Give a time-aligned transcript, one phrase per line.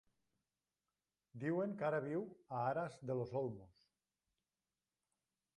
[1.43, 2.25] Diuen que ara viu
[2.57, 3.79] a Aras de los Olmos.